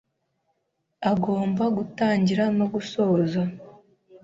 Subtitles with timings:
[1.11, 3.41] agomba gutangira no gusoza